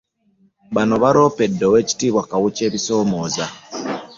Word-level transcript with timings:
Bano 0.75 0.95
baloopedde 1.03 1.63
Oweekitiibwa 1.69 2.21
Kawuki 2.29 2.61
ebisoomoozo 2.67 3.45